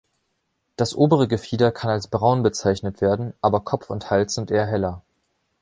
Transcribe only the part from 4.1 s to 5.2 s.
sind eher heller.